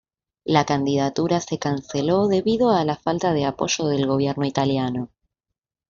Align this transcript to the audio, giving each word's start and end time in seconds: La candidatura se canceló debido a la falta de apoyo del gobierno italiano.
La 0.45 0.65
candidatura 0.65 1.39
se 1.41 1.59
canceló 1.59 2.25
debido 2.27 2.71
a 2.71 2.83
la 2.85 2.95
falta 2.95 3.33
de 3.33 3.45
apoyo 3.45 3.85
del 3.85 4.07
gobierno 4.07 4.45
italiano. 4.47 5.09